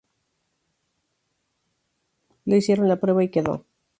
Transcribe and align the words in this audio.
Le 2.47 2.57
hicieron 2.57 2.87
la 2.89 2.99
prueba 2.99 3.23
y 3.23 3.29
quedó. 3.29 3.67